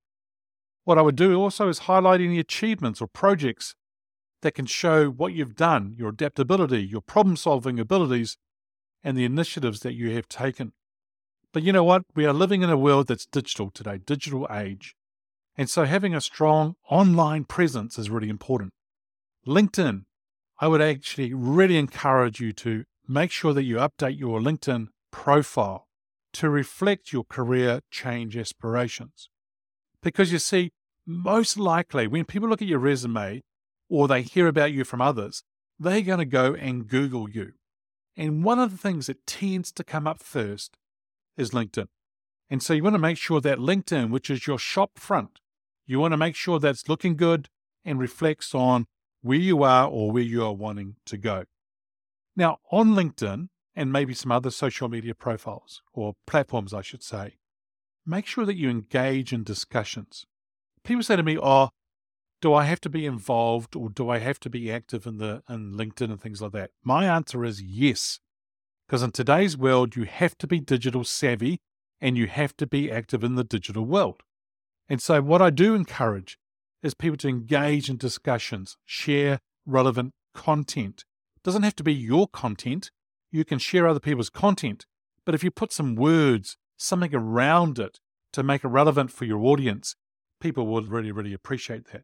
What 0.82 0.98
I 0.98 1.02
would 1.02 1.16
do 1.16 1.40
also 1.40 1.68
is 1.68 1.80
highlight 1.80 2.20
any 2.20 2.38
achievements 2.40 3.00
or 3.00 3.06
projects 3.06 3.74
that 4.42 4.54
can 4.54 4.66
show 4.66 5.08
what 5.08 5.32
you've 5.32 5.54
done, 5.54 5.94
your 5.96 6.08
adaptability, 6.10 6.84
your 6.84 7.00
problem 7.00 7.36
solving 7.36 7.78
abilities, 7.78 8.36
and 9.02 9.16
the 9.16 9.24
initiatives 9.24 9.80
that 9.80 9.94
you 9.94 10.10
have 10.10 10.28
taken. 10.28 10.72
But 11.52 11.62
you 11.62 11.72
know 11.72 11.84
what? 11.84 12.02
We 12.16 12.26
are 12.26 12.32
living 12.32 12.62
in 12.62 12.70
a 12.70 12.76
world 12.76 13.06
that's 13.06 13.26
digital 13.26 13.70
today, 13.70 13.98
digital 13.98 14.46
age. 14.50 14.95
And 15.56 15.70
so 15.70 15.84
having 15.84 16.14
a 16.14 16.20
strong 16.20 16.76
online 16.90 17.44
presence 17.44 17.98
is 17.98 18.10
really 18.10 18.28
important. 18.28 18.72
LinkedIn, 19.46 20.04
I 20.58 20.68
would 20.68 20.82
actually 20.82 21.32
really 21.32 21.78
encourage 21.78 22.40
you 22.40 22.52
to 22.54 22.84
make 23.08 23.30
sure 23.30 23.54
that 23.54 23.64
you 23.64 23.76
update 23.76 24.18
your 24.18 24.40
LinkedIn 24.40 24.88
profile 25.10 25.86
to 26.34 26.50
reflect 26.50 27.12
your 27.12 27.24
career 27.24 27.80
change 27.90 28.36
aspirations. 28.36 29.30
Because 30.02 30.30
you 30.30 30.38
see, 30.38 30.72
most 31.06 31.56
likely 31.56 32.06
when 32.06 32.24
people 32.24 32.48
look 32.48 32.60
at 32.60 32.68
your 32.68 32.78
resume 32.78 33.42
or 33.88 34.08
they 34.08 34.22
hear 34.22 34.46
about 34.48 34.72
you 34.72 34.84
from 34.84 35.00
others, 35.00 35.42
they're 35.78 36.02
going 36.02 36.18
to 36.18 36.26
go 36.26 36.54
and 36.54 36.88
Google 36.88 37.30
you. 37.30 37.52
And 38.16 38.44
one 38.44 38.58
of 38.58 38.70
the 38.70 38.78
things 38.78 39.06
that 39.06 39.26
tends 39.26 39.72
to 39.72 39.84
come 39.84 40.06
up 40.06 40.22
first 40.22 40.76
is 41.36 41.50
LinkedIn. 41.50 41.88
And 42.50 42.62
so 42.62 42.74
you 42.74 42.82
want 42.82 42.94
to 42.94 42.98
make 42.98 43.18
sure 43.18 43.40
that 43.40 43.58
LinkedIn, 43.58 44.10
which 44.10 44.30
is 44.30 44.46
your 44.46 44.58
shop 44.58 44.98
front, 44.98 45.40
you 45.86 46.00
want 46.00 46.12
to 46.12 46.18
make 46.18 46.34
sure 46.34 46.58
that's 46.58 46.88
looking 46.88 47.16
good 47.16 47.48
and 47.84 47.98
reflects 47.98 48.54
on 48.54 48.86
where 49.22 49.38
you 49.38 49.62
are 49.62 49.88
or 49.88 50.10
where 50.10 50.22
you 50.22 50.44
are 50.44 50.52
wanting 50.52 50.96
to 51.06 51.16
go. 51.16 51.44
Now, 52.34 52.58
on 52.70 52.94
LinkedIn 52.94 53.48
and 53.74 53.92
maybe 53.92 54.14
some 54.14 54.32
other 54.32 54.50
social 54.50 54.88
media 54.88 55.14
profiles 55.14 55.82
or 55.92 56.14
platforms, 56.26 56.74
I 56.74 56.82
should 56.82 57.02
say, 57.02 57.36
make 58.04 58.26
sure 58.26 58.44
that 58.44 58.56
you 58.56 58.68
engage 58.68 59.32
in 59.32 59.44
discussions. 59.44 60.26
People 60.84 61.02
say 61.02 61.16
to 61.16 61.22
me, 61.22 61.38
Oh, 61.40 61.70
do 62.40 62.52
I 62.54 62.64
have 62.64 62.80
to 62.82 62.90
be 62.90 63.06
involved 63.06 63.74
or 63.74 63.88
do 63.88 64.10
I 64.10 64.18
have 64.18 64.38
to 64.40 64.50
be 64.50 64.70
active 64.70 65.06
in 65.06 65.18
the 65.18 65.42
in 65.48 65.72
LinkedIn 65.72 66.10
and 66.10 66.20
things 66.20 66.42
like 66.42 66.52
that? 66.52 66.70
My 66.84 67.06
answer 67.06 67.44
is 67.44 67.62
yes. 67.62 68.20
Because 68.86 69.02
in 69.02 69.10
today's 69.10 69.56
world, 69.56 69.96
you 69.96 70.04
have 70.04 70.38
to 70.38 70.46
be 70.46 70.60
digital 70.60 71.02
savvy 71.02 71.60
and 72.00 72.16
you 72.16 72.26
have 72.26 72.56
to 72.58 72.66
be 72.66 72.90
active 72.90 73.24
in 73.24 73.34
the 73.34 73.42
digital 73.42 73.84
world. 73.84 74.22
And 74.88 75.02
so, 75.02 75.20
what 75.20 75.42
I 75.42 75.50
do 75.50 75.74
encourage 75.74 76.38
is 76.82 76.94
people 76.94 77.16
to 77.18 77.28
engage 77.28 77.88
in 77.90 77.96
discussions, 77.96 78.76
share 78.84 79.40
relevant 79.64 80.12
content. 80.34 81.04
It 81.36 81.42
doesn't 81.42 81.62
have 81.62 81.76
to 81.76 81.82
be 81.82 81.94
your 81.94 82.28
content. 82.28 82.90
You 83.32 83.44
can 83.44 83.58
share 83.58 83.88
other 83.88 84.00
people's 84.00 84.30
content. 84.30 84.86
But 85.24 85.34
if 85.34 85.42
you 85.42 85.50
put 85.50 85.72
some 85.72 85.96
words, 85.96 86.56
something 86.76 87.14
around 87.14 87.78
it 87.78 87.98
to 88.32 88.42
make 88.42 88.62
it 88.62 88.68
relevant 88.68 89.10
for 89.10 89.24
your 89.24 89.44
audience, 89.44 89.96
people 90.40 90.66
will 90.66 90.82
really, 90.82 91.10
really 91.10 91.32
appreciate 91.32 91.86
that. 91.92 92.02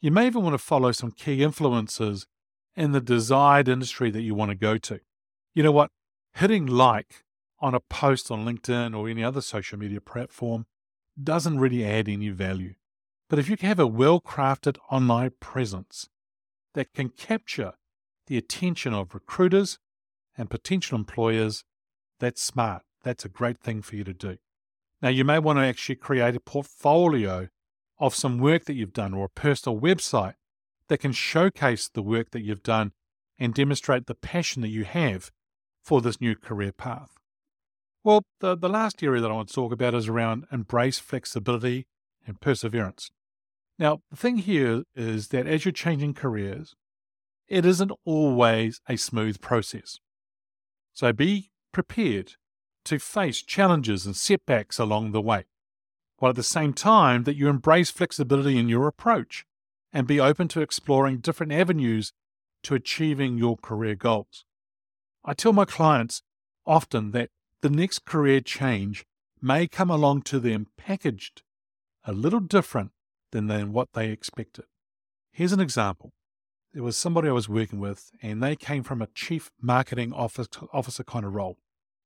You 0.00 0.10
may 0.10 0.26
even 0.26 0.42
want 0.42 0.54
to 0.54 0.58
follow 0.58 0.92
some 0.92 1.10
key 1.10 1.38
influencers 1.38 2.26
in 2.74 2.92
the 2.92 3.00
desired 3.00 3.68
industry 3.68 4.10
that 4.10 4.22
you 4.22 4.34
want 4.34 4.50
to 4.50 4.56
go 4.56 4.78
to. 4.78 5.00
You 5.54 5.62
know 5.62 5.72
what? 5.72 5.90
hitting 6.34 6.66
like 6.66 7.24
on 7.60 7.74
a 7.74 7.80
post 7.80 8.30
on 8.30 8.44
LinkedIn 8.44 8.96
or 8.96 9.08
any 9.08 9.22
other 9.22 9.40
social 9.40 9.78
media 9.78 10.00
platform 10.00 10.66
doesn't 11.22 11.58
really 11.58 11.84
add 11.84 12.08
any 12.08 12.30
value. 12.30 12.74
But 13.28 13.38
if 13.38 13.48
you 13.48 13.56
have 13.60 13.78
a 13.78 13.86
well 13.86 14.20
crafted 14.20 14.76
online 14.90 15.32
presence 15.40 16.08
that 16.74 16.92
can 16.92 17.08
capture 17.08 17.74
the 18.26 18.36
attention 18.36 18.92
of 18.94 19.14
recruiters 19.14 19.78
and 20.36 20.50
potential 20.50 20.98
employers, 20.98 21.64
that's 22.20 22.42
smart. 22.42 22.82
That's 23.02 23.24
a 23.24 23.28
great 23.28 23.58
thing 23.58 23.82
for 23.82 23.96
you 23.96 24.04
to 24.04 24.14
do. 24.14 24.38
Now, 25.02 25.10
you 25.10 25.24
may 25.24 25.38
want 25.38 25.58
to 25.58 25.64
actually 25.64 25.96
create 25.96 26.34
a 26.34 26.40
portfolio 26.40 27.48
of 27.98 28.14
some 28.14 28.38
work 28.38 28.64
that 28.64 28.74
you've 28.74 28.92
done 28.92 29.14
or 29.14 29.26
a 29.26 29.40
personal 29.40 29.78
website 29.78 30.34
that 30.88 30.98
can 30.98 31.12
showcase 31.12 31.88
the 31.88 32.02
work 32.02 32.30
that 32.30 32.42
you've 32.42 32.62
done 32.62 32.92
and 33.38 33.54
demonstrate 33.54 34.06
the 34.06 34.14
passion 34.14 34.62
that 34.62 34.68
you 34.68 34.84
have 34.84 35.30
for 35.82 36.00
this 36.00 36.20
new 36.20 36.34
career 36.34 36.72
path? 36.72 37.10
Well, 38.04 38.26
the, 38.40 38.54
the 38.54 38.68
last 38.68 39.02
area 39.02 39.22
that 39.22 39.30
I 39.30 39.34
want 39.34 39.48
to 39.48 39.54
talk 39.54 39.72
about 39.72 39.94
is 39.94 40.08
around 40.08 40.44
embrace 40.52 40.98
flexibility 40.98 41.86
and 42.26 42.38
perseverance. 42.38 43.10
Now, 43.78 44.02
the 44.10 44.16
thing 44.16 44.36
here 44.38 44.82
is 44.94 45.28
that 45.28 45.46
as 45.46 45.64
you're 45.64 45.72
changing 45.72 46.12
careers, 46.12 46.76
it 47.48 47.64
isn't 47.64 47.92
always 48.04 48.82
a 48.88 48.96
smooth 48.96 49.40
process. 49.40 49.98
So 50.92 51.14
be 51.14 51.50
prepared 51.72 52.32
to 52.84 52.98
face 52.98 53.42
challenges 53.42 54.04
and 54.04 54.14
setbacks 54.14 54.78
along 54.78 55.12
the 55.12 55.22
way, 55.22 55.46
while 56.18 56.30
at 56.30 56.36
the 56.36 56.42
same 56.42 56.74
time 56.74 57.24
that 57.24 57.36
you 57.36 57.48
embrace 57.48 57.90
flexibility 57.90 58.58
in 58.58 58.68
your 58.68 58.86
approach 58.86 59.46
and 59.94 60.06
be 60.06 60.20
open 60.20 60.48
to 60.48 60.60
exploring 60.60 61.18
different 61.18 61.52
avenues 61.52 62.12
to 62.64 62.74
achieving 62.74 63.38
your 63.38 63.56
career 63.56 63.94
goals. 63.94 64.44
I 65.24 65.32
tell 65.32 65.54
my 65.54 65.64
clients 65.64 66.22
often 66.66 67.12
that 67.12 67.30
the 67.64 67.70
next 67.70 68.04
career 68.04 68.42
change 68.42 69.06
may 69.40 69.66
come 69.66 69.88
along 69.88 70.20
to 70.20 70.38
them 70.38 70.66
packaged 70.76 71.42
a 72.04 72.12
little 72.12 72.38
different 72.38 72.90
than, 73.32 73.46
than 73.46 73.72
what 73.72 73.88
they 73.94 74.10
expected. 74.10 74.66
Here's 75.32 75.54
an 75.54 75.60
example. 75.60 76.12
There 76.74 76.82
was 76.82 76.94
somebody 76.94 77.30
I 77.30 77.32
was 77.32 77.48
working 77.48 77.80
with, 77.80 78.10
and 78.20 78.42
they 78.42 78.54
came 78.54 78.82
from 78.82 79.00
a 79.00 79.06
chief 79.06 79.50
marketing 79.62 80.12
officer, 80.12 80.50
officer 80.74 81.04
kind 81.04 81.24
of 81.24 81.32
role. 81.32 81.56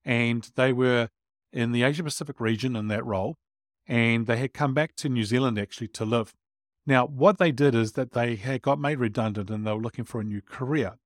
And 0.05 0.49
they 0.55 0.73
were 0.73 1.09
in 1.53 1.73
the 1.73 1.83
Asia 1.83 2.05
Pacific 2.05 2.39
region 2.39 2.77
in 2.77 2.87
that 2.87 3.05
role, 3.05 3.35
and 3.89 4.29
they 4.29 4.37
had 4.37 4.55
come 4.55 4.75
back 4.75 4.95
to 4.99 5.09
New 5.09 5.25
Zealand 5.25 5.59
actually 5.59 5.89
to 5.89 6.05
live. 6.05 6.35
Now, 6.87 7.05
what 7.05 7.39
they 7.39 7.51
did 7.51 7.75
is 7.75 7.95
that 7.95 8.13
they 8.13 8.37
had 8.37 8.63
got 8.63 8.79
made 8.79 9.01
redundant 9.01 9.51
and 9.51 9.67
they 9.67 9.73
were 9.73 9.81
looking 9.81 10.05
for 10.05 10.21
a 10.21 10.25
new 10.25 10.41
career 10.41 10.99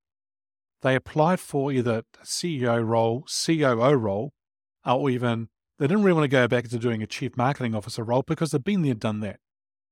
they 0.82 0.96
applied 0.96 1.40
for 1.40 1.72
either 1.72 2.02
CEO 2.24 2.84
role, 2.84 3.22
COO 3.22 3.94
role, 3.94 4.32
or 4.84 5.10
even 5.10 5.48
they 5.78 5.86
didn't 5.86 6.02
really 6.02 6.14
want 6.14 6.24
to 6.24 6.28
go 6.28 6.48
back 6.48 6.68
to 6.68 6.78
doing 6.78 7.02
a 7.02 7.06
chief 7.06 7.36
marketing 7.36 7.74
officer 7.74 8.04
role 8.04 8.22
because 8.26 8.50
they'd 8.50 8.64
been 8.64 8.82
there, 8.82 8.94
done 8.94 9.20
that. 9.20 9.40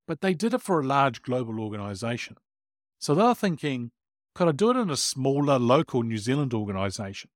But 0.07 0.21
they 0.21 0.35
did 0.35 0.55
it 0.55 0.63
for 0.63 0.81
a 0.81 0.87
large 0.87 1.23
global 1.23 1.61
organization. 1.61 2.37
So 2.99 3.15
they 3.15 3.23
were 3.23 3.35
thinking, 3.35 3.93
could 4.35 4.49
I 4.49 4.53
do 4.53 4.71
it 4.71 4.77
in 4.77 4.91
a 4.91 4.97
smaller 4.97 5.59
local 5.59 6.03
New 6.03 6.19
Zealand 6.19 6.55
organization? 6.55 7.31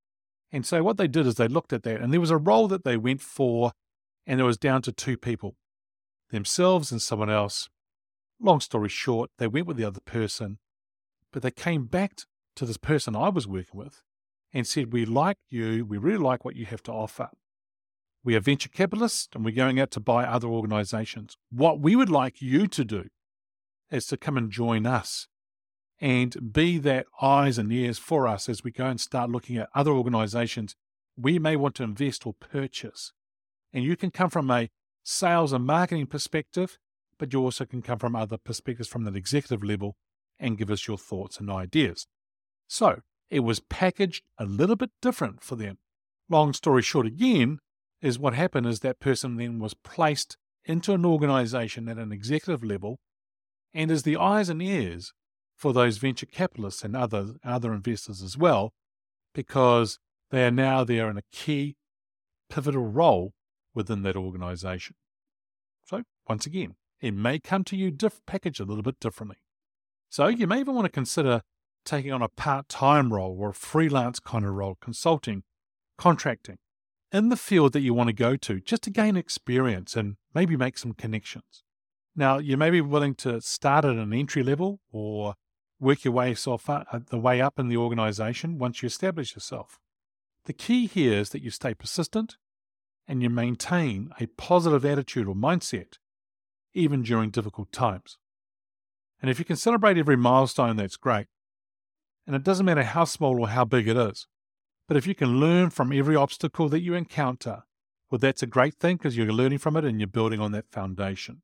And 0.52 0.64
so 0.64 0.82
what 0.82 0.96
they 0.98 1.08
did 1.08 1.26
is 1.26 1.34
they 1.34 1.48
looked 1.48 1.72
at 1.72 1.82
that, 1.82 2.00
and 2.00 2.12
there 2.12 2.20
was 2.20 2.30
a 2.30 2.36
role 2.36 2.68
that 2.68 2.84
they 2.84 2.96
went 2.96 3.20
for, 3.20 3.72
and 4.26 4.40
it 4.40 4.44
was 4.44 4.56
down 4.56 4.82
to 4.82 4.92
two 4.92 5.16
people 5.16 5.56
themselves 6.30 6.92
and 6.92 7.02
someone 7.02 7.30
else. 7.30 7.68
Long 8.40 8.60
story 8.60 8.88
short, 8.88 9.30
they 9.38 9.46
went 9.46 9.66
with 9.66 9.76
the 9.76 9.84
other 9.84 10.00
person, 10.00 10.58
but 11.32 11.42
they 11.42 11.50
came 11.50 11.86
back 11.86 12.20
to 12.56 12.66
this 12.66 12.76
person 12.76 13.16
I 13.16 13.30
was 13.30 13.48
working 13.48 13.78
with 13.78 14.02
and 14.52 14.66
said, 14.66 14.92
We 14.92 15.04
like 15.04 15.38
you. 15.50 15.84
We 15.84 15.98
really 15.98 16.18
like 16.18 16.44
what 16.44 16.56
you 16.56 16.66
have 16.66 16.82
to 16.84 16.92
offer. 16.92 17.30
We 18.24 18.34
are 18.34 18.40
venture 18.40 18.70
capitalists 18.70 19.28
and 19.34 19.44
we're 19.44 19.54
going 19.54 19.78
out 19.78 19.90
to 19.92 20.00
buy 20.00 20.24
other 20.24 20.48
organizations. 20.48 21.36
What 21.50 21.78
we 21.80 21.94
would 21.94 22.08
like 22.08 22.40
you 22.40 22.66
to 22.68 22.84
do 22.84 23.04
is 23.90 24.06
to 24.06 24.16
come 24.16 24.38
and 24.38 24.50
join 24.50 24.86
us 24.86 25.28
and 26.00 26.52
be 26.52 26.78
that 26.78 27.06
eyes 27.20 27.58
and 27.58 27.70
ears 27.70 27.98
for 27.98 28.26
us 28.26 28.48
as 28.48 28.64
we 28.64 28.70
go 28.70 28.86
and 28.86 28.98
start 28.98 29.30
looking 29.30 29.58
at 29.58 29.68
other 29.74 29.92
organizations 29.92 30.74
we 31.16 31.38
may 31.38 31.54
want 31.54 31.74
to 31.76 31.82
invest 31.82 32.26
or 32.26 32.34
purchase. 32.34 33.12
And 33.72 33.84
you 33.84 33.96
can 33.96 34.10
come 34.10 34.30
from 34.30 34.50
a 34.50 34.70
sales 35.02 35.52
and 35.52 35.64
marketing 35.64 36.06
perspective, 36.06 36.78
but 37.18 37.32
you 37.32 37.40
also 37.40 37.64
can 37.64 37.82
come 37.82 37.98
from 37.98 38.16
other 38.16 38.38
perspectives 38.38 38.88
from 38.88 39.04
that 39.04 39.16
executive 39.16 39.62
level 39.62 39.96
and 40.38 40.58
give 40.58 40.70
us 40.70 40.88
your 40.88 40.98
thoughts 40.98 41.38
and 41.38 41.50
ideas. 41.50 42.06
So 42.66 43.00
it 43.30 43.40
was 43.40 43.60
packaged 43.60 44.24
a 44.38 44.44
little 44.44 44.76
bit 44.76 44.90
different 45.00 45.42
for 45.42 45.56
them. 45.56 45.78
Long 46.28 46.52
story 46.52 46.82
short, 46.82 47.06
again, 47.06 47.58
is 48.02 48.18
what 48.18 48.34
happened 48.34 48.66
is 48.66 48.80
that 48.80 49.00
person 49.00 49.36
then 49.36 49.58
was 49.58 49.74
placed 49.74 50.36
into 50.64 50.92
an 50.92 51.04
organization 51.04 51.88
at 51.88 51.98
an 51.98 52.12
executive 52.12 52.64
level 52.64 52.98
and 53.72 53.90
as 53.90 54.04
the 54.04 54.16
eyes 54.16 54.48
and 54.48 54.62
ears 54.62 55.12
for 55.56 55.72
those 55.72 55.98
venture 55.98 56.26
capitalists 56.26 56.82
and 56.82 56.96
other, 56.96 57.34
other 57.44 57.72
investors 57.72 58.22
as 58.22 58.36
well, 58.38 58.72
because 59.34 59.98
they 60.30 60.44
are 60.44 60.50
now 60.50 60.84
there 60.84 61.10
in 61.10 61.16
a 61.16 61.22
key 61.32 61.76
pivotal 62.48 62.86
role 62.86 63.32
within 63.74 64.02
that 64.02 64.16
organization. 64.16 64.96
So, 65.84 66.02
once 66.28 66.46
again, 66.46 66.76
it 67.00 67.14
may 67.14 67.38
come 67.38 67.64
to 67.64 67.76
you 67.76 67.90
diff- 67.90 68.24
packaged 68.26 68.60
a 68.60 68.64
little 68.64 68.82
bit 68.82 69.00
differently. 69.00 69.38
So, 70.08 70.28
you 70.28 70.46
may 70.46 70.60
even 70.60 70.74
want 70.74 70.86
to 70.86 70.92
consider 70.92 71.42
taking 71.84 72.12
on 72.12 72.22
a 72.22 72.28
part 72.28 72.68
time 72.68 73.12
role 73.12 73.36
or 73.38 73.50
a 73.50 73.54
freelance 73.54 74.20
kind 74.20 74.44
of 74.44 74.52
role, 74.52 74.76
consulting, 74.80 75.42
contracting 75.98 76.58
in 77.14 77.28
the 77.28 77.36
field 77.36 77.72
that 77.72 77.80
you 77.80 77.94
want 77.94 78.08
to 78.08 78.12
go 78.12 78.34
to, 78.34 78.60
just 78.60 78.82
to 78.82 78.90
gain 78.90 79.16
experience 79.16 79.94
and 79.94 80.16
maybe 80.34 80.56
make 80.56 80.76
some 80.76 80.92
connections. 80.92 81.62
Now, 82.16 82.38
you 82.38 82.56
may 82.56 82.70
be 82.70 82.80
willing 82.80 83.14
to 83.16 83.40
start 83.40 83.84
at 83.84 83.94
an 83.94 84.12
entry 84.12 84.42
level 84.42 84.80
or 84.90 85.34
work 85.78 86.04
your 86.04 86.12
way 86.12 86.30
yourself 86.30 86.68
up, 86.68 86.88
uh, 86.92 86.98
the 87.08 87.18
way 87.18 87.40
up 87.40 87.56
in 87.56 87.68
the 87.68 87.76
organization 87.76 88.58
once 88.58 88.82
you 88.82 88.88
establish 88.88 89.36
yourself. 89.36 89.78
The 90.46 90.52
key 90.52 90.86
here 90.86 91.14
is 91.14 91.30
that 91.30 91.42
you 91.42 91.50
stay 91.50 91.72
persistent 91.72 92.36
and 93.06 93.22
you 93.22 93.30
maintain 93.30 94.10
a 94.18 94.26
positive 94.26 94.84
attitude 94.84 95.28
or 95.28 95.36
mindset 95.36 95.98
even 96.74 97.02
during 97.02 97.30
difficult 97.30 97.70
times. 97.70 98.18
And 99.22 99.30
if 99.30 99.38
you 99.38 99.44
can 99.44 99.56
celebrate 99.56 99.96
every 99.96 100.16
milestone, 100.16 100.76
that's 100.76 100.96
great. 100.96 101.28
And 102.26 102.34
it 102.34 102.42
doesn't 102.42 102.66
matter 102.66 102.82
how 102.82 103.04
small 103.04 103.40
or 103.40 103.48
how 103.48 103.64
big 103.64 103.86
it 103.86 103.96
is. 103.96 104.26
But 104.86 104.96
if 104.96 105.06
you 105.06 105.14
can 105.14 105.40
learn 105.40 105.70
from 105.70 105.92
every 105.92 106.16
obstacle 106.16 106.68
that 106.68 106.82
you 106.82 106.94
encounter, 106.94 107.62
well, 108.10 108.18
that's 108.18 108.42
a 108.42 108.46
great 108.46 108.74
thing 108.74 108.96
because 108.96 109.16
you're 109.16 109.32
learning 109.32 109.58
from 109.58 109.76
it 109.76 109.84
and 109.84 109.98
you're 109.98 110.06
building 110.06 110.40
on 110.40 110.52
that 110.52 110.70
foundation. 110.70 111.42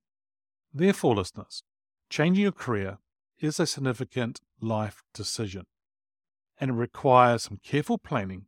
Therefore, 0.73 1.17
listeners, 1.17 1.63
changing 2.11 2.43
your 2.43 2.53
career 2.53 2.99
is 3.39 3.59
a 3.59 3.67
significant 3.67 4.41
life 4.61 5.03
decision, 5.15 5.65
and 6.61 6.71
it 6.71 6.75
requires 6.75 7.45
some 7.45 7.59
careful 7.65 7.99
planning, 7.99 8.47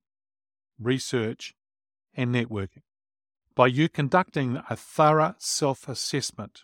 research, 0.78 1.54
and 2.14 2.34
networking. 2.34 2.82
By 3.54 3.68
you 3.68 3.88
conducting 3.88 4.62
a 4.68 4.76
thorough 4.76 5.34
self 5.38 5.88
assessment, 5.88 6.62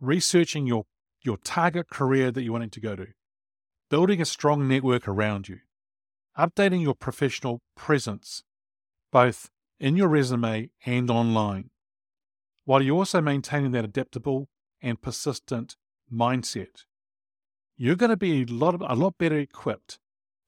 researching 0.00 0.66
your, 0.66 0.84
your 1.22 1.38
target 1.38 1.88
career 1.88 2.30
that 2.30 2.42
you're 2.42 2.52
wanting 2.52 2.70
to 2.70 2.80
go 2.80 2.96
to, 2.96 3.08
building 3.90 4.20
a 4.20 4.26
strong 4.26 4.68
network 4.68 5.08
around 5.08 5.48
you, 5.48 5.58
updating 6.38 6.82
your 6.82 6.94
professional 6.94 7.60
presence, 7.76 8.42
both 9.10 9.50
in 9.78 9.96
your 9.96 10.08
resume 10.08 10.70
and 10.86 11.10
online, 11.10 11.70
while 12.64 12.82
you're 12.82 12.96
also 12.96 13.20
maintaining 13.20 13.72
that 13.72 13.84
adaptable 13.84 14.48
and 14.80 15.02
persistent 15.02 15.76
mindset, 16.12 16.84
you're 17.76 17.96
going 17.96 18.10
to 18.10 18.16
be 18.16 18.42
a 18.42 18.44
lot, 18.46 18.80
a 18.80 18.94
lot 18.94 19.18
better 19.18 19.38
equipped 19.38 19.98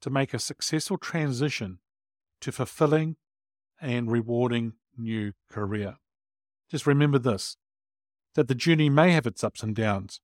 to 0.00 0.10
make 0.10 0.34
a 0.34 0.38
successful 0.38 0.98
transition 0.98 1.78
to 2.40 2.52
fulfilling 2.52 3.16
and 3.80 4.10
rewarding 4.10 4.74
new 4.96 5.32
career. 5.50 5.96
Just 6.70 6.86
remember 6.86 7.18
this 7.18 7.56
that 8.34 8.48
the 8.48 8.54
journey 8.54 8.90
may 8.90 9.12
have 9.12 9.26
its 9.26 9.44
ups 9.44 9.62
and 9.62 9.76
downs, 9.76 10.20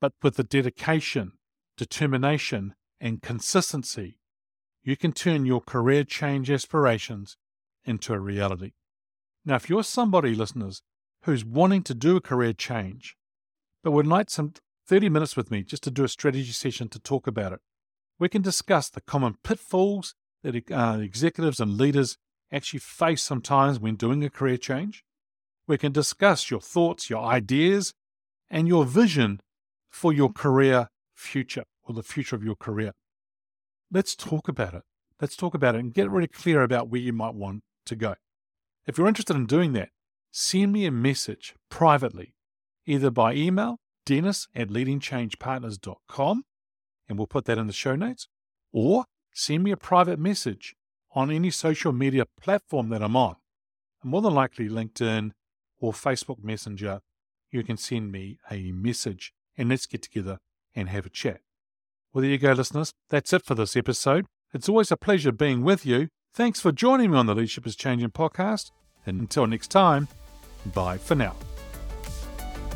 but 0.00 0.12
with 0.22 0.36
the 0.36 0.44
dedication, 0.44 1.32
determination, 1.76 2.74
and 3.00 3.20
consistency, 3.20 4.18
you 4.84 4.96
can 4.96 5.12
turn 5.12 5.46
your 5.46 5.60
career 5.60 6.04
change 6.04 6.50
aspirations 6.50 7.36
into 7.84 8.12
a 8.12 8.18
reality. 8.18 8.72
Now, 9.44 9.56
if 9.56 9.68
you're 9.68 9.82
somebody, 9.82 10.34
listeners, 10.34 10.82
who's 11.24 11.44
wanting 11.44 11.82
to 11.84 11.94
do 11.94 12.16
a 12.16 12.20
career 12.20 12.52
change, 12.52 13.16
but 13.82 13.92
would 13.92 14.06
like 14.06 14.30
some 14.30 14.52
30 14.86 15.08
minutes 15.08 15.36
with 15.36 15.50
me 15.50 15.62
just 15.62 15.82
to 15.84 15.90
do 15.90 16.04
a 16.04 16.08
strategy 16.08 16.52
session 16.52 16.88
to 16.90 16.98
talk 16.98 17.26
about 17.26 17.52
it. 17.52 17.60
We 18.18 18.28
can 18.28 18.42
discuss 18.42 18.90
the 18.90 19.00
common 19.00 19.36
pitfalls 19.42 20.14
that 20.42 20.70
uh, 20.70 20.98
executives 21.00 21.60
and 21.60 21.78
leaders 21.78 22.18
actually 22.52 22.80
face 22.80 23.22
sometimes 23.22 23.80
when 23.80 23.96
doing 23.96 24.22
a 24.22 24.30
career 24.30 24.58
change. 24.58 25.02
We 25.66 25.78
can 25.78 25.92
discuss 25.92 26.50
your 26.50 26.60
thoughts, 26.60 27.08
your 27.08 27.24
ideas, 27.24 27.94
and 28.50 28.68
your 28.68 28.84
vision 28.84 29.40
for 29.90 30.12
your 30.12 30.30
career 30.30 30.88
future 31.14 31.64
or 31.82 31.94
the 31.94 32.02
future 32.02 32.36
of 32.36 32.44
your 32.44 32.56
career. 32.56 32.92
Let's 33.94 34.16
talk 34.16 34.48
about 34.48 34.74
it. 34.74 34.82
Let's 35.20 35.36
talk 35.36 35.54
about 35.54 35.76
it 35.76 35.78
and 35.78 35.94
get 35.94 36.10
really 36.10 36.26
clear 36.26 36.62
about 36.62 36.88
where 36.88 37.00
you 37.00 37.12
might 37.12 37.34
want 37.34 37.62
to 37.86 37.94
go. 37.94 38.16
If 38.88 38.98
you're 38.98 39.06
interested 39.06 39.36
in 39.36 39.46
doing 39.46 39.72
that, 39.74 39.90
send 40.32 40.72
me 40.72 40.84
a 40.84 40.90
message 40.90 41.54
privately 41.70 42.34
either 42.86 43.12
by 43.12 43.34
email, 43.34 43.78
denis 44.04 44.48
at 44.52 44.68
leadingchangepartners.com, 44.68 46.42
and 47.08 47.18
we'll 47.18 47.28
put 47.28 47.44
that 47.44 47.56
in 47.56 47.68
the 47.68 47.72
show 47.72 47.94
notes, 47.94 48.26
or 48.72 49.04
send 49.32 49.62
me 49.62 49.70
a 49.70 49.76
private 49.76 50.18
message 50.18 50.74
on 51.14 51.30
any 51.30 51.50
social 51.50 51.92
media 51.92 52.24
platform 52.40 52.88
that 52.88 53.00
I'm 53.00 53.14
on. 53.14 53.36
more 54.02 54.22
than 54.22 54.34
likely 54.34 54.68
LinkedIn 54.68 55.30
or 55.78 55.92
Facebook 55.92 56.42
Messenger, 56.42 57.00
you 57.52 57.62
can 57.62 57.76
send 57.76 58.10
me 58.10 58.38
a 58.50 58.72
message 58.72 59.32
and 59.56 59.68
let's 59.68 59.86
get 59.86 60.02
together 60.02 60.40
and 60.74 60.88
have 60.88 61.06
a 61.06 61.10
chat. 61.10 61.43
Well, 62.14 62.22
there 62.22 62.30
you 62.30 62.38
go, 62.38 62.52
listeners. 62.52 62.92
That's 63.10 63.32
it 63.32 63.44
for 63.44 63.56
this 63.56 63.76
episode. 63.76 64.26
It's 64.52 64.68
always 64.68 64.92
a 64.92 64.96
pleasure 64.96 65.32
being 65.32 65.64
with 65.64 65.84
you. 65.84 66.06
Thanks 66.32 66.60
for 66.60 66.70
joining 66.70 67.10
me 67.10 67.18
on 67.18 67.26
the 67.26 67.34
Leadership 67.34 67.66
is 67.66 67.74
Changing 67.74 68.10
podcast. 68.10 68.70
And 69.04 69.20
until 69.20 69.48
next 69.48 69.72
time, 69.72 70.06
bye 70.64 70.96
for 70.96 71.16
now. 71.16 71.34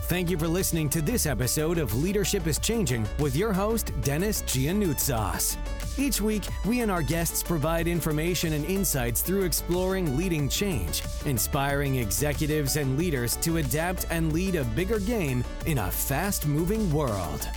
Thank 0.08 0.28
you 0.28 0.38
for 0.38 0.48
listening 0.48 0.88
to 0.88 1.00
this 1.00 1.24
episode 1.24 1.78
of 1.78 1.94
Leadership 1.94 2.48
is 2.48 2.58
Changing 2.58 3.06
with 3.20 3.36
your 3.36 3.52
host, 3.52 3.92
Denis 4.00 4.42
Giannoutsos. 4.42 5.56
Each 5.96 6.20
week, 6.20 6.42
we 6.64 6.80
and 6.80 6.90
our 6.90 7.02
guests 7.02 7.40
provide 7.40 7.86
information 7.86 8.54
and 8.54 8.64
insights 8.64 9.22
through 9.22 9.44
exploring 9.44 10.16
leading 10.16 10.48
change, 10.48 11.02
inspiring 11.26 11.96
executives 11.96 12.76
and 12.76 12.98
leaders 12.98 13.36
to 13.36 13.58
adapt 13.58 14.06
and 14.10 14.32
lead 14.32 14.56
a 14.56 14.64
bigger 14.64 14.98
game 14.98 15.44
in 15.66 15.78
a 15.78 15.90
fast 15.90 16.44
moving 16.48 16.92
world. 16.92 17.48